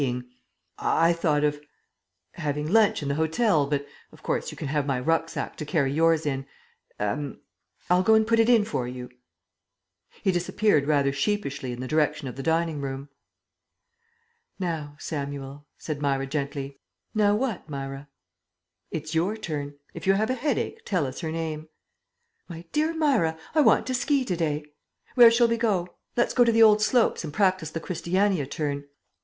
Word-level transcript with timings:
We 0.01 0.07
thought 0.13 0.15
of 0.15 0.25
I 0.79 1.13
thought 1.13 1.43
of 1.43 1.61
having 2.31 2.73
lunch 2.73 3.03
in 3.03 3.07
the 3.07 3.13
hotel, 3.21 3.67
but, 3.67 3.85
of 4.11 4.23
course, 4.23 4.49
you 4.49 4.57
can 4.57 4.67
have 4.69 4.87
my 4.87 4.99
rucksack 4.99 5.55
to 5.57 5.63
carry 5.63 5.93
yours 5.93 6.25
in. 6.25 6.47
Er 6.99 7.35
I'll 7.87 8.01
go 8.01 8.15
and 8.15 8.25
put 8.25 8.39
it 8.39 8.49
in 8.49 8.65
for 8.65 8.87
you." 8.87 9.11
He 10.23 10.31
disappeared 10.31 10.87
rather 10.87 11.13
sheepishly 11.13 11.71
in 11.71 11.81
the 11.81 11.87
direction 11.87 12.27
of 12.27 12.35
the 12.35 12.41
dining 12.41 12.81
room. 12.81 13.09
"Now, 14.57 14.95
Samuel," 14.97 15.67
said 15.77 16.01
Myra 16.01 16.25
gently. 16.25 16.79
"Now 17.13 17.35
what, 17.35 17.69
Myra?" 17.69 18.09
"It's 18.89 19.13
your 19.13 19.37
turn. 19.37 19.77
If 19.93 20.07
you 20.07 20.13
have 20.13 20.31
a 20.31 20.33
headache, 20.33 20.81
tell 20.83 21.05
us 21.05 21.19
her 21.19 21.31
name." 21.31 21.69
"My 22.49 22.65
dear 22.71 22.95
Myra, 22.95 23.37
I 23.53 23.61
want 23.61 23.85
to 23.85 23.93
ski 23.93 24.25
to 24.25 24.35
day. 24.35 24.65
Where 25.13 25.29
shall 25.29 25.47
we 25.47 25.57
go? 25.57 25.93
Let's 26.17 26.33
go 26.33 26.43
to 26.43 26.51
the 26.51 26.63
old 26.63 26.81
slopes 26.81 27.23
and 27.23 27.31
practise 27.31 27.69
the 27.69 27.79
Christiania 27.79 28.47
Turn." 28.47 28.85